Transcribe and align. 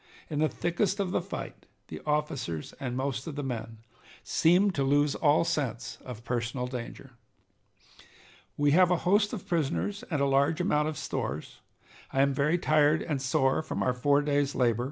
In 0.31 0.39
the 0.39 0.49
thickest 0.49 0.99
of 0.99 1.11
the 1.11 1.21
fight 1.21 1.67
the 1.89 2.01
officers 2.07 2.73
and 2.79 2.97
most 2.97 3.27
of 3.27 3.35
the 3.35 3.43
men 3.43 3.77
seemed 4.23 4.73
to 4.73 4.83
lose 4.83 5.13
all 5.13 5.43
sense 5.43 5.99
of 6.03 6.23
personal 6.23 6.65
danger. 6.65 7.11
"We 8.57 8.71
have 8.71 8.89
a 8.89 8.95
host 9.05 9.31
of 9.31 9.47
prisoners 9.47 10.03
and 10.09 10.19
a 10.19 10.25
large 10.25 10.59
amount 10.59 10.87
of 10.87 10.97
stores. 10.97 11.59
I 12.11 12.21
am 12.23 12.33
very 12.33 12.57
tired 12.57 13.03
and 13.03 13.21
sore 13.21 13.61
from 13.61 13.83
our 13.83 13.93
four 13.93 14.23
days' 14.23 14.55
labor. 14.55 14.79